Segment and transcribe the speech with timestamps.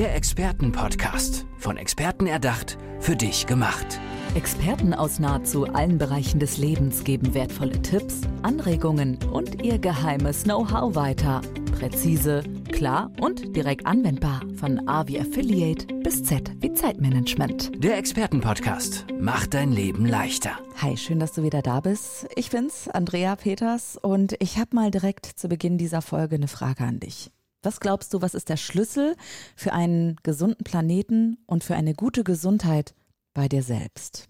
[0.00, 1.44] Der Expertenpodcast.
[1.58, 4.00] Von Experten erdacht, für dich gemacht.
[4.34, 10.94] Experten aus nahezu allen Bereichen des Lebens geben wertvolle Tipps, Anregungen und ihr geheimes Know-how
[10.94, 11.42] weiter.
[11.78, 12.42] Präzise,
[12.72, 14.40] klar und direkt anwendbar.
[14.56, 17.84] Von A wie Affiliate bis Z wie Zeitmanagement.
[17.84, 20.52] Der Expertenpodcast macht dein Leben leichter.
[20.80, 22.26] Hi, schön, dass du wieder da bist.
[22.36, 26.84] Ich bin's, Andrea Peters, und ich habe mal direkt zu Beginn dieser Folge eine Frage
[26.84, 27.30] an dich.
[27.62, 29.16] Was glaubst du, was ist der Schlüssel
[29.54, 32.94] für einen gesunden Planeten und für eine gute Gesundheit
[33.34, 34.28] bei dir selbst?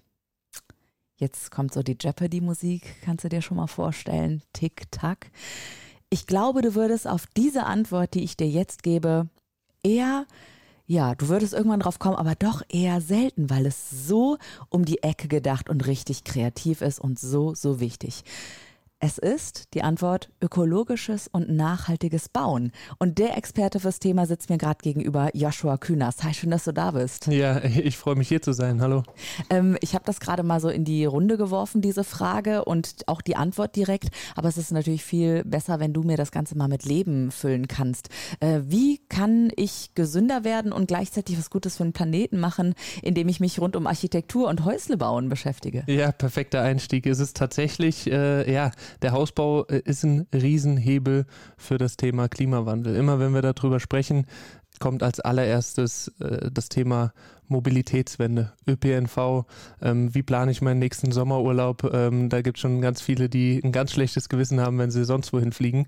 [1.16, 4.42] Jetzt kommt so die Jeopardy-Musik, kannst du dir schon mal vorstellen.
[4.52, 5.30] Tick-Tack.
[6.08, 9.28] Ich glaube, du würdest auf diese Antwort, die ich dir jetzt gebe,
[9.84, 10.26] eher,
[10.86, 14.38] ja, du würdest irgendwann drauf kommen, aber doch eher selten, weil es so
[14.70, 18.24] um die Ecke gedacht und richtig kreativ ist und so, so wichtig.
[19.02, 22.70] Es ist die Antwort ökologisches und nachhaltiges Bauen.
[22.98, 26.22] Und der Experte fürs Thema sitzt mir gerade gegenüber, Joshua Kühners.
[26.22, 27.26] Hi, schön, dass du da bist.
[27.28, 28.82] Ja, ich freue mich hier zu sein.
[28.82, 29.02] Hallo.
[29.48, 33.22] Ähm, ich habe das gerade mal so in die Runde geworfen, diese Frage und auch
[33.22, 34.10] die Antwort direkt.
[34.36, 37.68] Aber es ist natürlich viel besser, wenn du mir das Ganze mal mit Leben füllen
[37.68, 38.10] kannst.
[38.40, 43.30] Äh, wie kann ich gesünder werden und gleichzeitig was Gutes für den Planeten machen, indem
[43.30, 45.84] ich mich rund um Architektur und Häusle bauen beschäftige?
[45.86, 47.06] Ja, perfekter Einstieg.
[47.06, 52.96] Es ist tatsächlich, äh, ja, der Hausbau äh, ist ein Riesenhebel für das Thema Klimawandel.
[52.96, 54.26] Immer wenn wir darüber sprechen,
[54.78, 57.12] kommt als allererstes äh, das Thema
[57.50, 59.44] Mobilitätswende, ÖPNV,
[59.82, 61.90] ähm, wie plane ich meinen nächsten Sommerurlaub?
[61.92, 65.04] Ähm, da gibt es schon ganz viele, die ein ganz schlechtes Gewissen haben, wenn sie
[65.04, 65.86] sonst wohin fliegen.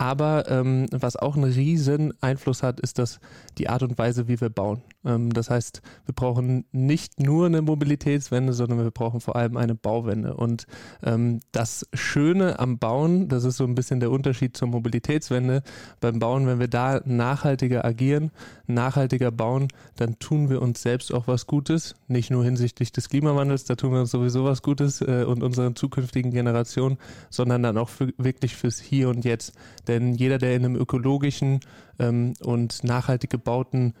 [0.00, 3.18] Aber ähm, was auch einen riesen Einfluss hat, ist das
[3.58, 4.82] die Art und Weise, wie wir bauen.
[5.04, 9.74] Ähm, das heißt, wir brauchen nicht nur eine Mobilitätswende, sondern wir brauchen vor allem eine
[9.74, 10.34] Bauwende.
[10.34, 10.66] Und
[11.02, 15.62] ähm, das Schöne am Bauen, das ist so ein bisschen der Unterschied zur Mobilitätswende.
[16.00, 18.30] Beim Bauen, wenn wir da nachhaltiger agieren,
[18.68, 21.94] nachhaltiger bauen, dann tun wir uns selbst auch was Gutes.
[22.06, 25.76] Nicht nur hinsichtlich des Klimawandels, da tun wir uns sowieso was Gutes äh, und unseren
[25.76, 26.98] zukünftigen Generationen,
[27.30, 29.52] sondern dann auch für, wirklich fürs Hier und Jetzt
[29.86, 31.60] denn jeder, der in einem ökologischen
[31.98, 33.94] ähm, und nachhaltig gebauten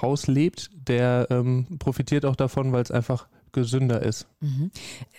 [0.00, 4.26] Haus lebt, der ähm, profitiert auch davon, weil es einfach gesünder ist.
[4.40, 4.70] Mhm.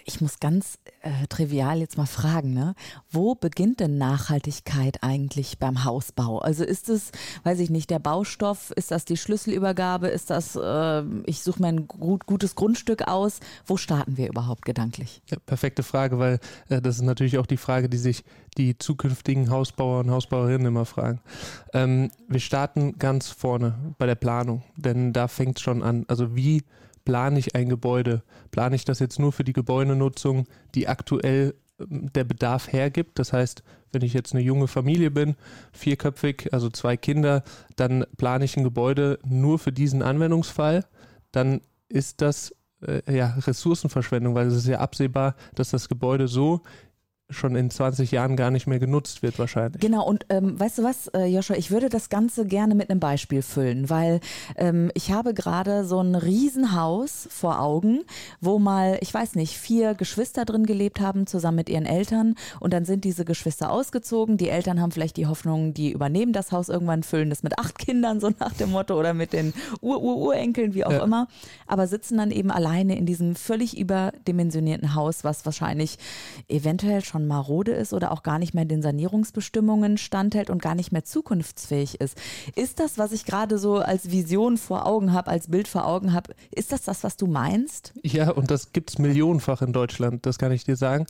[0.06, 2.76] Ich muss ganz äh, trivial jetzt mal fragen, ne?
[3.10, 6.38] wo beginnt denn Nachhaltigkeit eigentlich beim Hausbau?
[6.38, 7.12] Also ist es,
[7.44, 11.70] weiß ich nicht, der Baustoff, ist das die Schlüsselübergabe, ist das, äh, ich suche mir
[11.70, 13.40] ein gut, gutes Grundstück aus?
[13.66, 15.24] Wo starten wir überhaupt gedanklich?
[15.30, 18.24] Ja, perfekte Frage, weil äh, das ist natürlich auch die Frage, die sich
[18.58, 21.22] die zukünftigen Hausbauer und Hausbauerinnen immer fragen.
[21.74, 26.06] Ähm, wir starten ganz vorne bei der Planung, denn da fängt es schon an.
[26.08, 26.64] Also wie
[27.08, 28.22] plane ich ein Gebäude?
[28.52, 30.46] Plane ich das jetzt nur für die Gebäudenutzung,
[30.76, 33.18] die aktuell ähm, der Bedarf hergibt?
[33.18, 33.64] Das heißt,
[33.94, 35.38] wenn ich jetzt eine junge Familie bin,
[35.72, 37.46] vierköpfig, also zwei Kinder,
[37.78, 40.84] dann plane ich ein Gebäude nur für diesen Anwendungsfall.
[41.32, 42.54] Dann ist das
[42.86, 46.62] äh, ja Ressourcenverschwendung, weil es ist ja absehbar, dass das Gebäude so
[47.30, 49.82] schon in 20 Jahren gar nicht mehr genutzt wird wahrscheinlich.
[49.82, 53.02] Genau, und ähm, weißt du was, äh, Joshua, ich würde das Ganze gerne mit einem
[53.02, 54.22] Beispiel füllen, weil
[54.56, 58.04] ähm, ich habe gerade so ein Riesenhaus vor Augen,
[58.40, 62.72] wo mal, ich weiß nicht, vier Geschwister drin gelebt haben, zusammen mit ihren Eltern und
[62.72, 64.38] dann sind diese Geschwister ausgezogen.
[64.38, 67.78] Die Eltern haben vielleicht die Hoffnung, die übernehmen das Haus irgendwann, füllen das mit acht
[67.88, 71.04] Kindern, so nach dem Motto, oder mit den Ur-Ur-Urenkeln, wie auch ja.
[71.04, 71.28] immer,
[71.68, 75.98] aber sitzen dann eben alleine in diesem völlig überdimensionierten Haus, was wahrscheinlich
[76.48, 80.76] eventuell schon schon marode ist oder auch gar nicht mehr den Sanierungsbestimmungen standhält und gar
[80.76, 82.18] nicht mehr zukunftsfähig ist.
[82.56, 86.14] Ist das, was ich gerade so als Vision vor Augen habe, als Bild vor Augen
[86.14, 87.94] habe, ist das das, was du meinst?
[88.04, 91.08] Ja, und das gibt es millionenfach in Deutschland, das kann ich dir sagen.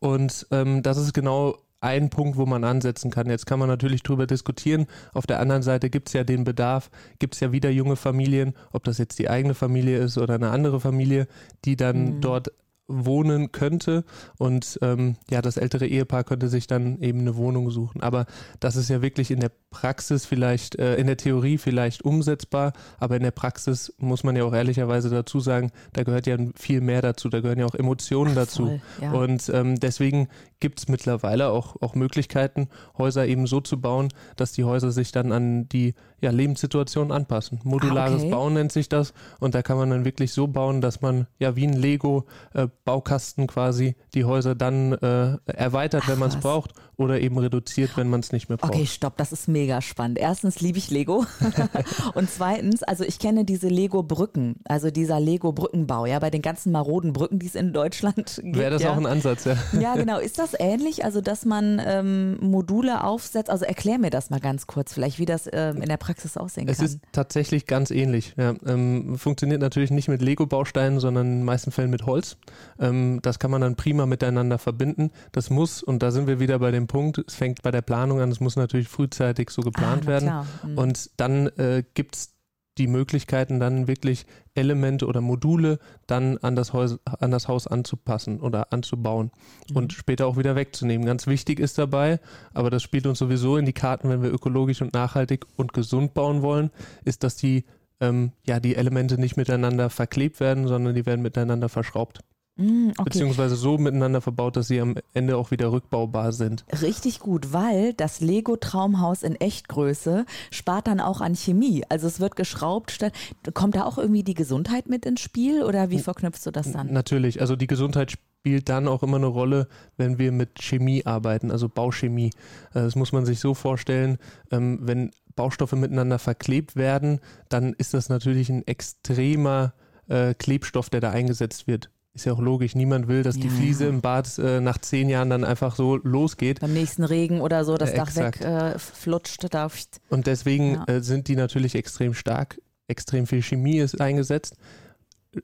[0.00, 3.30] Und ähm, das ist genau ein Punkt, wo man ansetzen kann.
[3.30, 4.86] Jetzt kann man natürlich darüber diskutieren.
[5.12, 8.54] Auf der anderen Seite gibt es ja den Bedarf, gibt es ja wieder junge Familien,
[8.72, 11.28] ob das jetzt die eigene Familie ist oder eine andere Familie,
[11.64, 12.20] die dann mhm.
[12.20, 12.52] dort
[12.88, 14.04] wohnen könnte
[14.38, 18.02] und ähm, ja, das ältere Ehepaar könnte sich dann eben eine Wohnung suchen.
[18.02, 18.26] Aber
[18.60, 23.16] das ist ja wirklich in der Praxis vielleicht, äh, in der Theorie vielleicht umsetzbar, aber
[23.16, 27.02] in der Praxis muss man ja auch ehrlicherweise dazu sagen, da gehört ja viel mehr
[27.02, 28.66] dazu, da gehören ja auch Emotionen Ach, dazu.
[28.66, 29.12] Voll, ja.
[29.12, 30.28] Und ähm, deswegen
[30.60, 35.12] gibt es mittlerweile auch, auch Möglichkeiten, Häuser eben so zu bauen, dass die Häuser sich
[35.12, 37.60] dann an die ja, Lebenssituation anpassen.
[37.64, 38.30] Modulares ah, okay.
[38.30, 41.54] Bauen nennt sich das und da kann man dann wirklich so bauen, dass man ja
[41.56, 46.36] wie ein Lego äh, Baukasten quasi die Häuser dann äh, erweitert, Ach, wenn man es
[46.36, 48.74] braucht oder eben reduziert, wenn man es nicht mehr braucht.
[48.74, 50.18] Okay, stopp, das ist mega spannend.
[50.18, 51.24] Erstens liebe ich Lego
[52.14, 57.12] und zweitens, also ich kenne diese Lego-Brücken, also dieser Lego-Brückenbau, ja, bei den ganzen maroden
[57.12, 58.56] Brücken, die es in Deutschland gibt.
[58.56, 58.92] Wäre das ja.
[58.92, 59.56] auch ein Ansatz, ja.
[59.80, 60.18] Ja, genau.
[60.28, 63.48] Ist das ähnlich, also dass man ähm, Module aufsetzt?
[63.48, 66.68] Also erklär mir das mal ganz kurz, vielleicht wie das ähm, in der Praxis aussehen
[66.68, 66.86] es kann.
[66.86, 68.34] Es ist tatsächlich ganz ähnlich.
[68.36, 68.54] Ja.
[68.66, 72.36] Ähm, funktioniert natürlich nicht mit Lego-Bausteinen, sondern in den meisten Fällen mit Holz.
[72.80, 75.12] Ähm, das kann man dann prima miteinander verbinden.
[75.30, 78.20] Das muss, und da sind wir wieder bei dem Punkt, es fängt bei der Planung
[78.20, 80.32] an, es muss natürlich frühzeitig so geplant Ah, werden.
[80.66, 80.78] Mhm.
[80.78, 82.34] Und dann äh, gibt es
[82.78, 84.24] die Möglichkeiten, dann wirklich
[84.54, 89.32] Elemente oder Module dann an das, Haus, an das Haus anzupassen oder anzubauen
[89.70, 89.76] Mhm.
[89.76, 91.04] und später auch wieder wegzunehmen.
[91.06, 92.20] Ganz wichtig ist dabei,
[92.54, 96.14] aber das spielt uns sowieso in die Karten, wenn wir ökologisch und nachhaltig und gesund
[96.14, 96.70] bauen wollen,
[97.04, 97.64] ist, dass die,
[98.00, 102.20] ähm, ja, die Elemente nicht miteinander verklebt werden, sondern die werden miteinander verschraubt.
[102.58, 103.04] Mm, okay.
[103.04, 106.64] Beziehungsweise so miteinander verbaut, dass sie am Ende auch wieder rückbaubar sind.
[106.82, 111.84] Richtig gut, weil das Lego Traumhaus in Echtgröße spart dann auch an Chemie.
[111.88, 112.90] Also es wird geschraubt.
[112.90, 113.12] Statt,
[113.54, 116.92] kommt da auch irgendwie die Gesundheit mit ins Spiel oder wie verknüpfst du das dann?
[116.92, 121.50] Natürlich, also die Gesundheit spielt dann auch immer eine Rolle, wenn wir mit Chemie arbeiten,
[121.50, 122.30] also Bauchemie.
[122.74, 124.18] Äh, Das muss man sich so vorstellen,
[124.50, 129.74] ähm, wenn Baustoffe miteinander verklebt werden, dann ist das natürlich ein extremer
[130.08, 131.90] äh, Klebstoff, der da eingesetzt wird.
[132.18, 133.90] Ist ja auch logisch, niemand will, dass die Ja, Fliese ja.
[133.90, 136.58] im Bad äh, nach zehn Jahren dann einfach so losgeht.
[136.58, 139.44] Beim nächsten Regen oder so, das Äh, Dach wegflutscht.
[139.44, 139.68] Äh,
[140.08, 140.84] Und deswegen Ja.
[140.88, 144.56] äh, sind die natürlich extrem stark, extrem viel Chemie ist eingesetzt.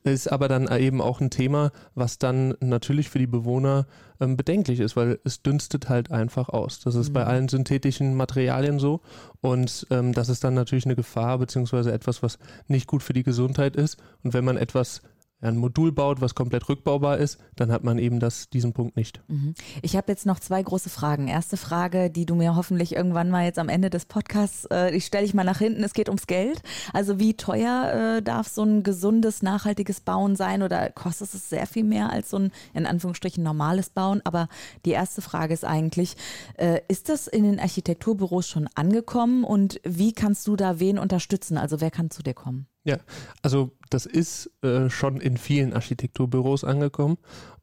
[0.03, 3.87] Ist aber dann eben auch ein Thema, was dann natürlich für die Bewohner
[4.19, 6.81] ähm, bedenklich ist, weil es dünstet halt einfach aus.
[6.81, 7.29] Das ist bei Mhm.
[7.29, 9.01] allen synthetischen Materialien so.
[9.43, 13.23] Und ähm, das ist dann natürlich eine Gefahr, beziehungsweise etwas, was nicht gut für die
[13.23, 13.99] Gesundheit ist.
[14.25, 15.03] Und wenn man etwas,
[15.45, 19.23] ein Modul baut, was komplett rückbaubar ist, dann hat man eben das, diesen Punkt nicht.
[19.29, 19.55] Mhm.
[19.83, 21.29] Ich habe jetzt noch zwei große Fragen.
[21.29, 25.05] Erste Frage, die du mir hoffentlich irgendwann mal jetzt am Ende des Podcasts, äh, ich
[25.05, 26.63] stelle ich mal nach hinten, es geht ums Geld.
[26.93, 31.67] Also wie teuer äh, darf so ein gesundes, nachhaltiges Bauen sein oder kostet es sehr
[31.67, 34.21] viel mehr als so ein in Anführungsstrichen normales Bauen?
[34.25, 34.49] Aber
[34.85, 36.17] die erste Frage ist eigentlich,
[36.57, 41.59] äh, ist das in den Architekturbüros schon angekommen und wie kannst du da wen unterstützen?
[41.59, 42.67] Also wer kann zu dir kommen?
[42.85, 42.99] Ja,
[43.43, 47.17] also das ist äh, schon in vielen Architekturbüros angekommen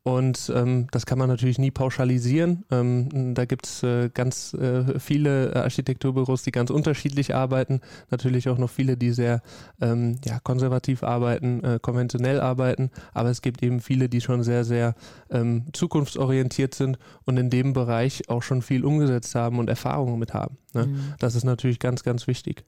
[0.03, 2.65] und ähm, das kann man natürlich nie pauschalisieren.
[2.71, 7.81] Ähm, da gibt es äh, ganz äh, viele Architekturbüros, die ganz unterschiedlich arbeiten.
[8.09, 9.43] Natürlich auch noch viele, die sehr
[9.79, 12.89] ähm, ja, konservativ arbeiten, äh, konventionell arbeiten.
[13.13, 14.95] Aber es gibt eben viele, die schon sehr, sehr
[15.29, 20.33] ähm, zukunftsorientiert sind und in dem Bereich auch schon viel umgesetzt haben und Erfahrungen mit
[20.33, 20.57] haben.
[20.73, 20.87] Ne?
[20.87, 21.13] Mhm.
[21.19, 22.65] Das ist natürlich ganz, ganz wichtig.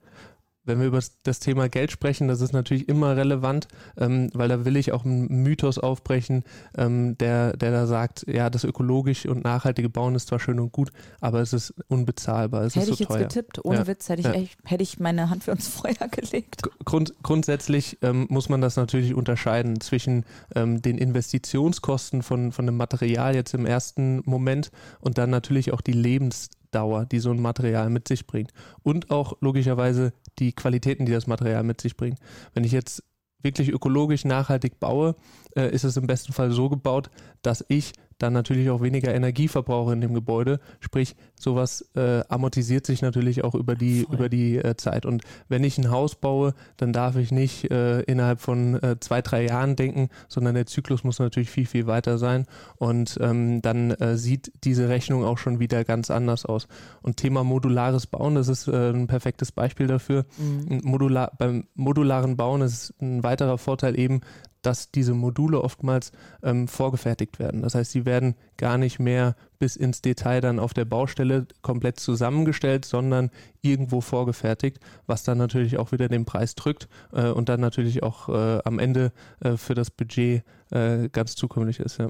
[0.66, 3.68] Wenn wir über das Thema Geld sprechen, das ist natürlich immer relevant,
[3.98, 6.44] ähm, weil da will ich auch einen Mythos aufbrechen,
[6.78, 10.72] ähm, der, der da sagt, ja, das ökologisch und nachhaltige Bauen ist zwar schön und
[10.72, 13.20] gut, aber es ist unbezahlbar, es Hätte ist so ich jetzt teuer.
[13.24, 13.88] getippt, ohne Ja.
[13.88, 14.34] Witz, hätte ich, Ja.
[14.34, 16.62] echt, hätte ich meine Hand für ins Feuer gelegt.
[16.86, 20.24] Grund, grundsätzlich ähm, muss man das natürlich unterscheiden zwischen
[20.56, 25.82] ähm, den Investitionskosten von, von einem Material jetzt im ersten Moment und dann natürlich auch
[25.82, 28.52] die Lebensdauer, die so ein Material mit sich bringt.
[28.82, 32.20] Und auch logischerweise die Qualitäten, die das Material mit sich bringt.
[32.54, 33.04] Wenn ich jetzt
[33.42, 35.16] wirklich ökologisch nachhaltig baue,
[35.56, 37.10] äh, ist es im besten Fall so gebaut,
[37.42, 40.60] dass ich dann natürlich auch weniger Energie verbrauche in dem Gebäude.
[40.80, 44.16] Sprich, sowas äh, amortisiert sich natürlich auch über die, Voll.
[44.16, 45.06] über die äh, Zeit.
[45.06, 49.22] Und wenn ich ein Haus baue, dann darf ich nicht äh, innerhalb von äh, zwei,
[49.22, 52.46] drei Jahren denken, sondern der Zyklus muss natürlich viel, viel weiter sein.
[52.78, 56.68] Und ähm, dann äh, sieht diese Rechnung auch schon wieder ganz anders aus.
[57.02, 60.26] Und Thema modulares Bauen, das ist äh, ein perfektes Beispiel dafür.
[60.38, 60.82] Mhm.
[60.84, 64.22] Modular, beim modularen Bauen ist ein weiterer Vorteil eben,
[64.66, 67.62] dass diese Module oftmals ähm, vorgefertigt werden.
[67.62, 72.00] Das heißt, sie werden gar nicht mehr bis ins Detail dann auf der Baustelle komplett
[72.00, 73.30] zusammengestellt, sondern
[73.62, 78.30] irgendwo vorgefertigt, was dann natürlich auch wieder den Preis drückt äh, und dann natürlich auch
[78.30, 80.44] äh, am Ende äh, für das Budget
[80.74, 82.00] äh, ganz zukömmlich ist.
[82.00, 82.08] Ja.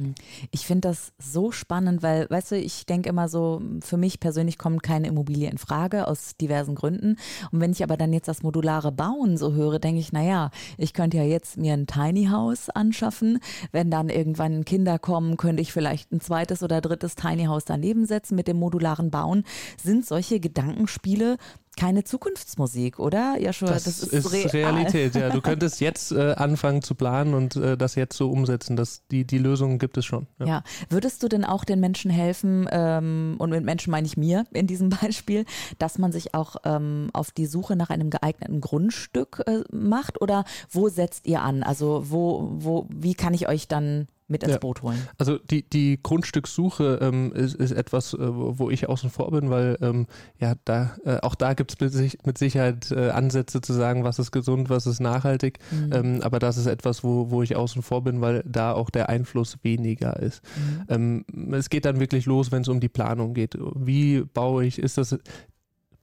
[0.52, 4.58] Ich finde das so spannend, weil, weißt du, ich denke immer so, für mich persönlich
[4.58, 7.18] kommt keine Immobilie in Frage aus diversen Gründen.
[7.52, 10.94] Und wenn ich aber dann jetzt das modulare Bauen so höre, denke ich, naja, ich
[10.94, 13.40] könnte ja jetzt mir ein Tiny House anschaffen.
[13.72, 18.06] Wenn dann irgendwann Kinder kommen, könnte ich vielleicht ein zweites oder drittes Tiny House daneben
[18.06, 19.44] setzen mit dem modularen Bauen.
[19.82, 21.38] Sind solche Gedankenspiele
[21.78, 23.38] keine Zukunftsmusik, oder?
[23.40, 25.30] Ja, schon, Das, ist, Realität, ja.
[25.30, 28.76] Du könntest jetzt äh, anfangen zu planen und äh, das jetzt so umsetzen.
[28.76, 30.28] Das, die, die Lösungen gibt es schon.
[30.40, 30.64] Ja.
[30.90, 34.68] würdest du denn auch den Menschen helfen, ähm, und mit Menschen meine ich mir in
[34.68, 35.46] diesem Beispiel,
[35.80, 40.22] dass man sich auch ähm, auf die Suche nach einem geeigneten Grundstück äh, macht?
[40.22, 41.64] Oder wo setzt ihr an?
[41.64, 44.60] Also wo, wo, wie kann ich euch dann mit ins ja.
[44.60, 45.08] Boot holen.
[45.18, 49.78] Also die, die Grundstückssuche ähm, ist, ist etwas, äh, wo ich außen vor bin, weil
[49.82, 50.08] ähm,
[50.40, 54.20] ja da äh, auch da gibt es mit, mit, Sicherheit äh, Ansätze zu sagen, was
[54.20, 55.60] ist gesund, was ist nachhaltig.
[55.72, 55.94] Mhm.
[55.94, 59.10] Ähm, aber das ist etwas, wo, wo ich außen vor bin, weil da auch der
[59.10, 60.42] Einfluss weniger ist.
[60.90, 61.26] Mhm.
[61.30, 63.58] Ähm, es geht dann wirklich los, wenn es um die Planung geht.
[63.76, 65.18] Wie baue ich, ist das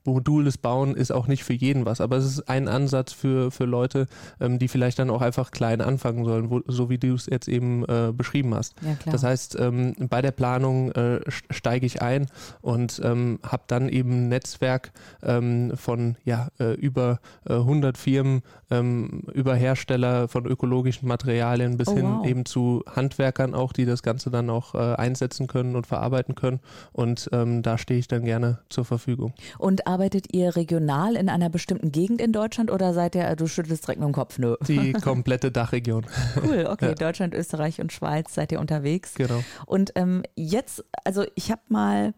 [0.05, 3.65] modules Bauen ist auch nicht für jeden was, aber es ist ein Ansatz für, für
[3.65, 4.07] Leute,
[4.39, 7.47] ähm, die vielleicht dann auch einfach klein anfangen sollen, wo, so wie du es jetzt
[7.47, 8.75] eben äh, beschrieben hast.
[8.81, 12.27] Ja, das heißt, ähm, bei der Planung äh, steige ich ein
[12.61, 14.91] und ähm, habe dann eben ein Netzwerk
[15.23, 21.89] ähm, von ja, äh, über 100 äh, Firmen, ähm, über Hersteller von ökologischen Materialien bis
[21.89, 22.25] oh, hin wow.
[22.25, 26.59] eben zu Handwerkern auch, die das Ganze dann auch äh, einsetzen können und verarbeiten können
[26.91, 29.33] und ähm, da stehe ich dann gerne zur Verfügung.
[29.57, 33.85] Und arbeitet ihr regional in einer bestimmten Gegend in Deutschland oder seid ihr, du schüttelst
[33.85, 34.55] direkt mit dem Kopf, nö?
[34.67, 36.05] Die komplette Dachregion.
[36.41, 36.95] Cool, okay, ja.
[36.95, 39.15] Deutschland, Österreich und Schweiz seid ihr unterwegs.
[39.15, 39.43] Genau.
[39.65, 42.13] Und ähm, jetzt, also ich habe mal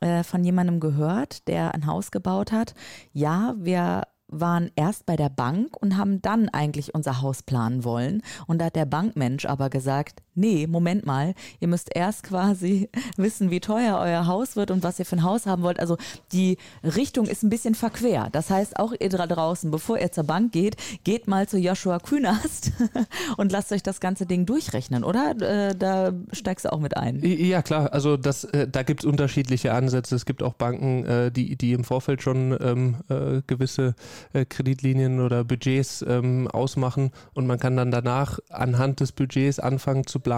[0.00, 2.74] äh, von jemandem gehört, der ein Haus gebaut hat.
[3.12, 8.22] Ja, wir waren erst bei der Bank und haben dann eigentlich unser Haus planen wollen.
[8.46, 13.50] Und da hat der Bankmensch aber gesagt, nee, Moment mal, ihr müsst erst quasi wissen,
[13.50, 15.78] wie teuer euer Haus wird und was ihr für ein Haus haben wollt.
[15.78, 15.96] Also
[16.32, 18.28] die Richtung ist ein bisschen verquer.
[18.32, 21.98] Das heißt, auch ihr da draußen, bevor ihr zur Bank geht, geht mal zu Joshua
[21.98, 22.72] Künast
[23.36, 25.34] und lasst euch das ganze Ding durchrechnen, oder?
[25.40, 27.20] Äh, da steigst du auch mit ein.
[27.22, 27.92] Ja, klar.
[27.92, 30.14] Also das, äh, da gibt es unterschiedliche Ansätze.
[30.16, 32.96] Es gibt auch Banken, äh, die, die im Vorfeld schon ähm,
[33.46, 33.94] gewisse
[34.48, 40.20] Kreditlinien oder Budgets ähm, ausmachen und man kann dann danach anhand des Budgets anfangen zu
[40.20, 40.29] planen.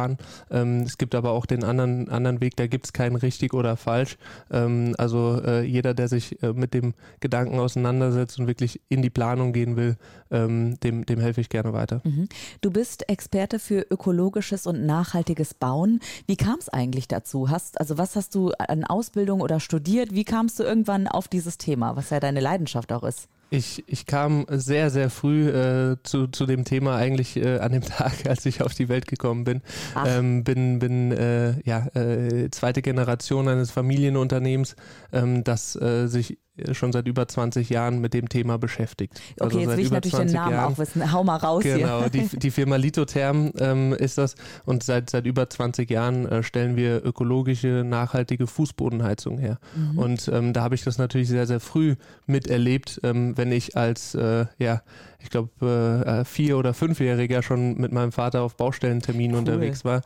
[0.51, 3.77] Ähm, es gibt aber auch den anderen, anderen Weg, da gibt es kein richtig oder
[3.77, 4.17] falsch.
[4.51, 9.11] Ähm, also äh, jeder, der sich äh, mit dem Gedanken auseinandersetzt und wirklich in die
[9.11, 9.97] Planung gehen will,
[10.31, 12.01] ähm, dem, dem helfe ich gerne weiter.
[12.05, 12.29] Mhm.
[12.61, 16.01] Du bist Experte für ökologisches und nachhaltiges Bauen.
[16.27, 17.51] Wie kam es eigentlich dazu?
[17.51, 20.15] Hast, also was hast du an Ausbildung oder studiert?
[20.15, 23.29] Wie kamst du irgendwann auf dieses Thema, was ja deine Leidenschaft auch ist?
[23.53, 27.83] Ich, ich kam sehr, sehr früh äh, zu, zu dem Thema eigentlich äh, an dem
[27.83, 29.61] Tag, als ich auf die Welt gekommen bin.
[30.07, 34.75] Ähm, bin bin äh, ja, äh, zweite Generation eines Familienunternehmens,
[35.13, 36.39] ähm, das äh, sich
[36.73, 39.15] schon seit über 20 Jahren mit dem Thema beschäftigt.
[39.41, 40.75] Okay, also jetzt will ich natürlich den Namen Jahren.
[40.75, 41.13] auch wissen.
[41.13, 41.87] Hau mal raus genau, hier.
[41.87, 44.35] Genau, die, die Firma Litotherm ähm, ist das
[44.67, 49.59] und seit, seit über 20 Jahren äh, stellen wir ökologische, nachhaltige Fußbodenheizung her.
[49.75, 49.99] Mhm.
[49.99, 54.15] Und ähm, da habe ich das natürlich sehr, sehr früh miterlebt, ähm, wenn ich als,
[54.15, 54.83] äh, ja,
[55.21, 59.39] ich glaube, äh, vier- oder fünfjähriger schon mit meinem Vater auf Baustellenterminen cool.
[59.39, 60.03] unterwegs war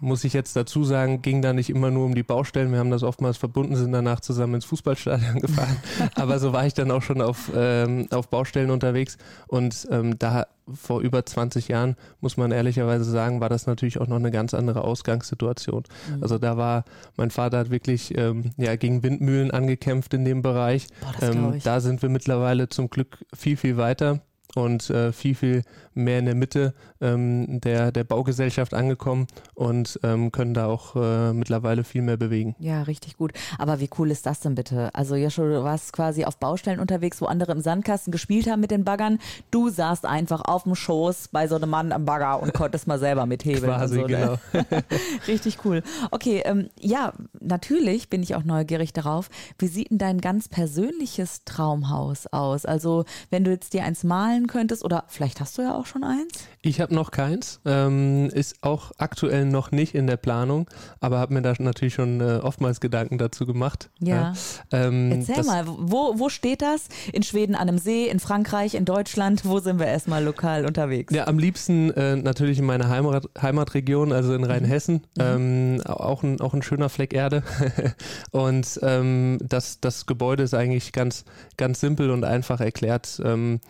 [0.00, 2.70] muss ich jetzt dazu sagen, ging da nicht immer nur um die Baustellen.
[2.72, 5.76] Wir haben das oftmals verbunden, sind danach zusammen ins Fußballstadion gefahren.
[6.14, 9.16] Aber so war ich dann auch schon auf, ähm, auf Baustellen unterwegs.
[9.46, 14.08] Und ähm, da vor über 20 Jahren, muss man ehrlicherweise sagen, war das natürlich auch
[14.08, 15.84] noch eine ganz andere Ausgangssituation.
[16.14, 16.22] Mhm.
[16.22, 16.84] Also da war,
[17.16, 20.88] mein Vater hat wirklich ähm, ja, gegen Windmühlen angekämpft in dem Bereich.
[21.00, 24.20] Boah, ähm, da sind wir mittlerweile zum Glück viel, viel weiter
[24.56, 25.62] und äh, viel, viel
[25.96, 31.32] mehr in der Mitte ähm, der, der Baugesellschaft angekommen und ähm, können da auch äh,
[31.32, 32.54] mittlerweile viel mehr bewegen.
[32.58, 33.32] Ja, richtig gut.
[33.58, 34.94] Aber wie cool ist das denn bitte?
[34.94, 38.70] Also Joshua, du warst quasi auf Baustellen unterwegs, wo andere im Sandkasten gespielt haben mit
[38.70, 39.18] den Baggern.
[39.50, 42.98] Du saßt einfach auf dem Schoß bei so einem Mann am Bagger und konntest mal
[42.98, 43.64] selber mithebeln.
[43.64, 44.38] Quasi, so, ne?
[44.52, 44.62] genau.
[45.26, 45.82] richtig cool.
[46.10, 49.28] Okay, ähm, ja, natürlich bin ich auch neugierig darauf.
[49.58, 52.66] Wie sieht denn dein ganz persönliches Traumhaus aus?
[52.66, 55.90] Also wenn du jetzt dir eins malen könntest oder vielleicht hast du ja auch auch
[55.90, 56.48] schon eins?
[56.62, 57.60] Ich habe noch keins.
[57.64, 60.68] Ähm, ist auch aktuell noch nicht in der Planung,
[61.00, 63.90] aber habe mir da natürlich schon äh, oftmals Gedanken dazu gemacht.
[64.00, 64.34] Ja.
[64.72, 66.88] Ähm, Erzähl mal, wo, wo steht das?
[67.12, 69.44] In Schweden an einem See, in Frankreich, in Deutschland?
[69.44, 71.14] Wo sind wir erstmal lokal unterwegs?
[71.14, 75.02] Ja, am liebsten äh, natürlich in meiner Heimat, Heimatregion, also in Rheinhessen.
[75.16, 75.22] Mhm.
[75.22, 77.42] Ähm, auch, ein, auch ein schöner Fleck Erde.
[78.32, 81.24] und ähm, das, das Gebäude ist eigentlich ganz,
[81.56, 83.20] ganz simpel und einfach erklärt.
[83.24, 83.60] Ähm,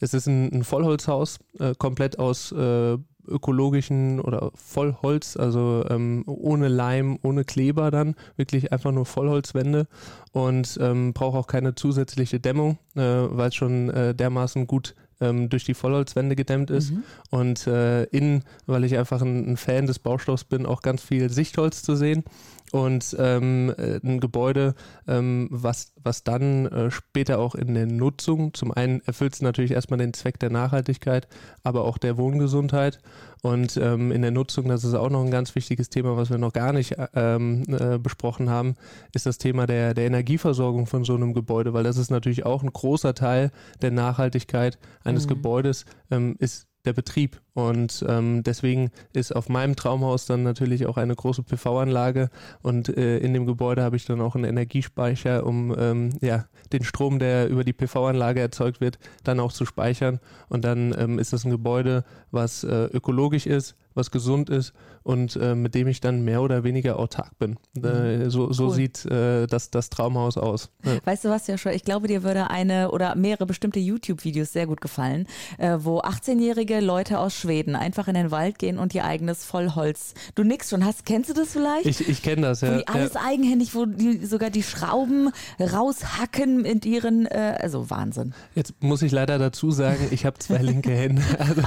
[0.00, 2.98] es ist ein, ein Vollholzhaus, äh, komplett aus äh,
[3.28, 9.86] ökologischen oder Vollholz, also ähm, ohne Leim, ohne Kleber dann, wirklich einfach nur Vollholzwände
[10.32, 15.48] und ähm, braucht auch keine zusätzliche Dämmung, äh, weil es schon äh, dermaßen gut ähm,
[15.48, 16.92] durch die Vollholzwände gedämmt ist.
[16.92, 17.02] Mhm.
[17.30, 21.30] Und äh, innen, weil ich einfach ein, ein, Fan des Baustoffs bin, auch ganz viel
[21.30, 22.24] Sichtholz zu sehen
[22.72, 24.74] und ähm, äh, ein Gebäude,
[25.06, 29.70] ähm, was, was dann äh, später auch in der Nutzung, zum einen erfüllt es natürlich
[29.70, 31.28] erstmal den Zweck der Nachhaltigkeit,
[31.62, 32.98] aber auch der Wohngesundheit
[33.42, 36.38] und ähm, in der Nutzung, das ist auch noch ein ganz wichtiges Thema, was wir
[36.38, 38.74] noch gar nicht ähm, äh, besprochen haben,
[39.14, 42.62] ist das Thema der, der Energieversorgung von so einem Gebäude, weil das ist natürlich auch
[42.62, 43.50] ein großer Teil
[43.82, 45.30] der Nachhaltigkeit eines mhm.
[45.30, 50.98] Gebäudes, ähm, ist der Betrieb Und ähm, deswegen ist auf meinem Traumhaus dann natürlich auch
[50.98, 52.28] eine große PV-Anlage
[52.60, 56.44] und äh, in dem Gebäude habe ich dann auch einen Energiespeicher, um ähm, ja,
[56.74, 60.20] den Strom, der über die PV-Anlage erzeugt wird, dann auch zu speichern.
[60.50, 65.36] Und dann ähm, ist das ein Gebäude, was äh, ökologisch ist, was gesund ist und
[65.36, 67.56] äh, mit dem ich dann mehr oder weniger autark bin.
[67.82, 68.30] Äh, mhm.
[68.30, 68.74] so so cool.
[68.74, 70.70] sieht äh, das, das Traumhaus aus.
[70.84, 70.98] Ja.
[71.04, 71.72] Weißt du was, Joshua?
[71.72, 75.26] Ich glaube, dir würde eine oder mehrere bestimmte YouTube-Videos sehr gut gefallen,
[75.58, 80.14] äh, wo 18-jährige Leute aus Schweden einfach in den Wald gehen und ihr eigenes Vollholz.
[80.34, 81.86] Du nix schon hast, kennst du das vielleicht?
[81.86, 82.74] Ich, ich kenne das, ja.
[82.74, 83.20] Wo die alles ja.
[83.24, 88.34] eigenhändig, wo die sogar die Schrauben raushacken mit ihren, äh, also Wahnsinn.
[88.56, 91.22] Jetzt muss ich leider dazu sagen, ich habe zwei linke Hände.
[91.46, 91.62] Also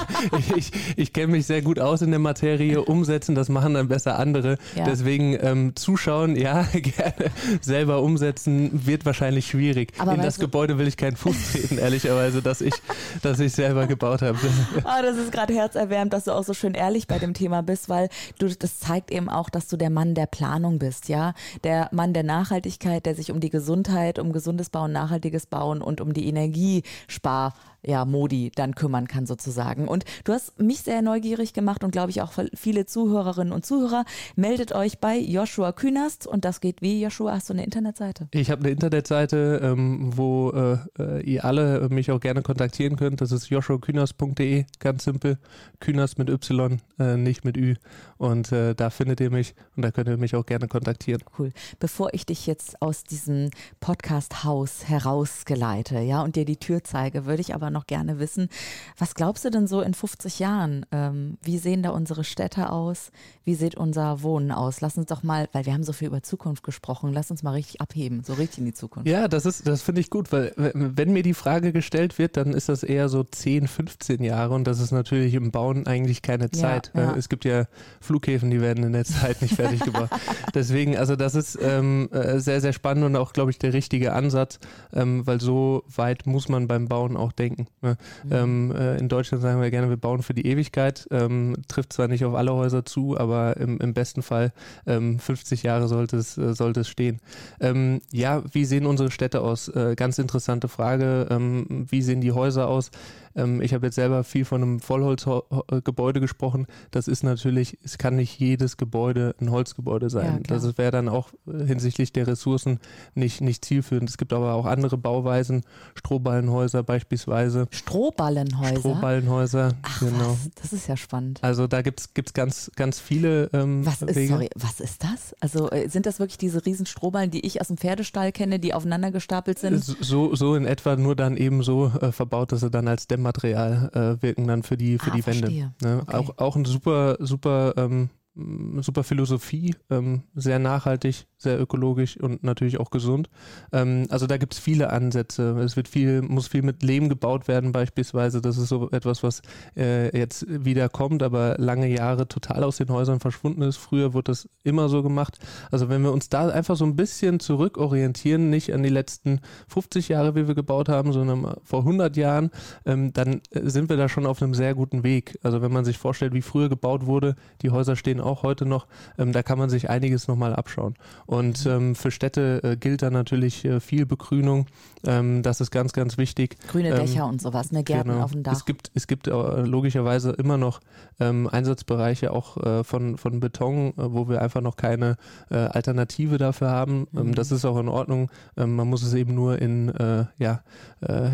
[0.56, 4.20] ich, ich, kenne mich sehr gut aus in der Materie, umsetzen, das machen dann besser
[4.20, 4.58] andere.
[4.76, 4.84] Ja.
[4.84, 7.32] Deswegen ähm, zuschauen, ja, gerne.
[7.62, 9.94] Selber umsetzen wird wahrscheinlich schwierig.
[9.98, 12.74] Aber in das Gebäude will ich keinen Fuß treten, ehrlicherweise, dass ich,
[13.22, 14.38] dass ich selber gebaut habe.
[14.84, 17.90] Oh, das ist gerade herzerwärmend, dass du auch so schön ehrlich bei dem Thema bist,
[17.90, 18.10] weil
[18.40, 21.34] du das zeigt eben auch, dass du der Mann der Planung bist, ja,
[21.64, 26.02] der Mann der Nachhaltigkeit, der sich um die Gesundheit, um gesundes Bauen, nachhaltiges Bauen und
[26.02, 27.54] um die Energiespar
[27.86, 29.88] ja, Modi dann kümmern kann sozusagen.
[29.88, 34.06] Und du hast mich sehr neugierig gemacht und glaube ich auch viele Zuhörerinnen und Zuhörer.
[34.36, 38.28] Meldet euch bei Joshua Künast und das geht wie, Joshua, hast du eine Internetseite?
[38.32, 43.22] Ich habe eine Internetseite, ähm, wo äh, äh ihr alle mich auch gerne kontaktieren könnt.
[43.22, 45.38] Das ist joshuakünast.de, ganz simpel.
[45.80, 47.76] Künast mit Y, äh, nicht mit Ü.
[48.18, 51.24] Und äh, da findet ihr mich und da könnt ihr mich auch gerne kontaktieren.
[51.38, 51.52] Cool.
[51.80, 57.42] Bevor ich dich jetzt aus diesem Podcast-Haus herausgeleite, ja, und dir die Tür zeige, würde
[57.42, 58.50] ich aber aber noch gerne wissen,
[58.98, 60.86] was glaubst du denn so in 50 Jahren?
[60.92, 63.12] Ähm, wie sehen da unsere Städte aus?
[63.44, 64.82] Wie sieht unser Wohnen aus?
[64.82, 67.52] Lass uns doch mal, weil wir haben so viel über Zukunft gesprochen, lass uns mal
[67.52, 69.08] richtig abheben, so richtig in die Zukunft.
[69.08, 72.54] Ja, das ist, das finde ich gut, weil wenn mir die Frage gestellt wird, dann
[72.54, 76.50] ist das eher so 10, 15 Jahre und das ist natürlich im Bauen eigentlich keine
[76.52, 76.92] Zeit.
[76.96, 77.16] Ja, ja.
[77.16, 77.66] Es gibt ja
[78.02, 80.10] Flughäfen, die werden in der Zeit nicht fertig gebaut.
[80.56, 84.14] Deswegen, also das ist ähm, äh, sehr, sehr spannend und auch, glaube ich, der richtige
[84.14, 84.60] Ansatz,
[84.94, 87.68] ähm, weil so weit muss man beim Bauen auch denken denken.
[87.82, 87.98] Ne?
[88.24, 88.32] Mhm.
[88.32, 91.08] Ähm, äh, in Deutschland sagen wir gerne, wir bauen für die Ewigkeit.
[91.12, 94.52] Ähm, trifft zwar nicht auf alle Häuser zu, aber im, im besten Fall
[94.86, 97.20] ähm, 50 Jahre sollte es, äh, sollte es stehen.
[97.60, 99.68] Ähm, ja, wie sehen unsere Städte aus?
[99.70, 101.28] Äh, ganz interessante Frage.
[101.30, 102.92] Ähm, wie sehen die Häuser aus?
[103.36, 106.68] Ähm, ich habe jetzt selber viel von einem Vollholzgebäude gesprochen.
[106.92, 110.44] Das ist natürlich, es kann nicht jedes Gebäude ein Holzgebäude sein.
[110.48, 112.80] Ja, das wäre dann auch äh, hinsichtlich der Ressourcen
[113.16, 114.10] nicht, nicht zielführend.
[114.10, 115.64] Es gibt aber auch andere Bauweisen,
[115.96, 117.68] Strohballenhäuser beispielsweise.
[117.72, 118.80] Strohballenhäuser?
[118.80, 120.32] Strohballenhäuser, Ach, genau.
[120.32, 120.50] Was?
[120.62, 121.40] Das ist ja spannend.
[121.42, 124.34] Also da gibt es ganz, ganz viele ähm, was ist, Wege.
[124.34, 125.36] Sorry, was ist das?
[125.40, 128.74] Also äh, sind das wirklich diese riesen Strohballen, die ich aus dem Pferdestall kenne, die
[128.74, 129.84] aufeinander gestapelt sind?
[129.84, 133.19] So, so in etwa, nur dann eben so äh, verbaut, dass sie dann als Dämmer
[133.22, 135.52] Material äh, wirken dann für die für ah, die Wände.
[135.82, 136.02] Ne?
[136.02, 136.16] Okay.
[136.16, 142.80] Auch auch ein super super ähm, super Philosophie, ähm, sehr nachhaltig, sehr ökologisch und natürlich
[142.80, 143.30] auch gesund.
[143.72, 145.58] Ähm, also da gibt es viele Ansätze.
[145.60, 148.42] Es wird viel, muss viel mit Lehm gebaut werden beispielsweise.
[148.42, 149.42] Das ist so etwas, was
[149.76, 153.78] äh, jetzt wieder kommt, aber lange Jahre total aus den Häusern verschwunden ist.
[153.78, 155.40] Früher wurde das immer so gemacht.
[155.72, 160.10] Also wenn wir uns da einfach so ein bisschen zurückorientieren, nicht an die letzten 50
[160.10, 162.52] Jahre, wie wir gebaut haben, sondern vor 100 Jahren,
[162.86, 165.38] ähm, dann äh, sind wir da schon auf einem sehr guten Weg.
[165.44, 168.88] Also wenn man sich vorstellt, wie früher gebaut wurde, die Häuser stehen auch heute noch,
[169.18, 170.96] ähm, da kann man sich einiges nochmal abschauen.
[171.26, 171.72] Und mhm.
[171.72, 174.68] ähm, für Städte äh, gilt da natürlich äh, viel Begrünung.
[175.06, 176.58] Ähm, das ist ganz, ganz wichtig.
[176.68, 177.84] Grüne Dächer ähm, und sowas, ne?
[177.84, 178.24] Gärten genau.
[178.24, 178.54] auf dem Dach.
[178.54, 180.80] Es gibt, es gibt äh, logischerweise immer noch
[181.20, 185.18] ähm, Einsatzbereiche auch äh, von, von Beton, äh, wo wir einfach noch keine
[185.50, 187.08] äh, Alternative dafür haben.
[187.16, 187.36] Ähm, mhm.
[187.36, 188.30] das ist auch in Ordnung.
[188.56, 189.92] man muss es eben nur in,
[190.38, 190.62] ja,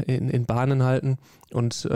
[0.05, 1.17] in, in Bahnen halten.
[1.51, 1.87] Und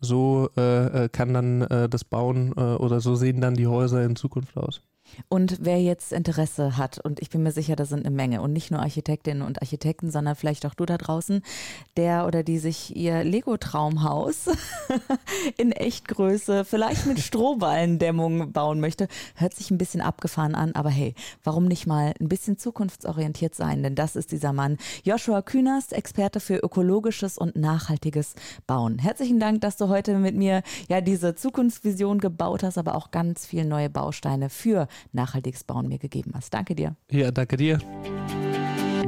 [0.00, 4.82] so kann dann das Bauen oder so sehen dann die Häuser in Zukunft aus.
[5.28, 8.52] Und wer jetzt Interesse hat, und ich bin mir sicher, da sind eine Menge, und
[8.52, 11.42] nicht nur Architektinnen und Architekten, sondern vielleicht auch du da draußen,
[11.96, 14.46] der oder die sich ihr Lego-Traumhaus
[15.56, 21.14] in Echtgröße, vielleicht mit Strohballendämmung bauen möchte, hört sich ein bisschen abgefahren an, aber hey,
[21.44, 23.82] warum nicht mal ein bisschen zukunftsorientiert sein?
[23.82, 28.34] Denn das ist dieser Mann, Joshua Künast, Experte für ökologisches und nachhaltiges
[28.66, 28.98] Bauen.
[28.98, 33.46] Herzlichen Dank, dass du heute mit mir ja diese Zukunftsvision gebaut hast, aber auch ganz
[33.46, 36.52] viele neue Bausteine für nachhaltiges Bauen mir gegeben hast.
[36.52, 36.96] Danke dir.
[37.10, 37.78] Ja, danke dir.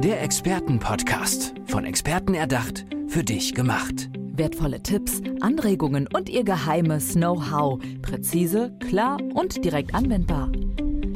[0.03, 1.53] Der Expertenpodcast.
[1.67, 4.09] Von Experten erdacht, für dich gemacht.
[4.15, 7.79] Wertvolle Tipps, Anregungen und ihr geheimes Know-how.
[8.01, 10.49] Präzise, klar und direkt anwendbar.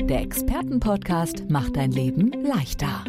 [0.10, 3.06] Der Expertenpodcast macht dein Leben leichter.